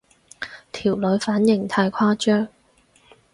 [0.71, 2.47] 條女反應太誇張